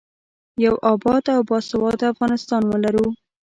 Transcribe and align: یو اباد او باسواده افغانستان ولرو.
یو 0.65 0.75
اباد 0.93 1.23
او 1.35 1.41
باسواده 1.49 2.05
افغانستان 2.13 2.63
ولرو. 2.67 3.05